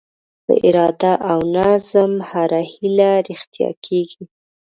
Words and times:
په 0.45 0.53
اراده 0.67 1.13
او 1.31 1.39
نظم 1.57 2.11
هره 2.29 2.61
هیله 2.71 3.11
رښتیا 3.29 3.69
کېږي. 3.85 4.23